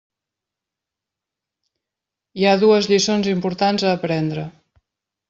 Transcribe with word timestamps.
Hi 2.39 2.47
ha 2.47 2.57
dues 2.63 2.87
lliçons 2.93 3.29
importants 3.35 3.87
a 3.87 3.93
aprendre. 3.99 4.47